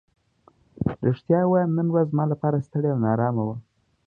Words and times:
رښتیا 1.07 1.39
ووایم 1.43 1.71
نن 1.79 1.87
ورځ 1.91 2.07
زما 2.13 2.25
لپاره 2.33 2.65
ستړې 2.67 2.89
او 2.93 2.99
نا 3.03 3.09
ارامه 3.15 3.43
وه. 3.47 3.55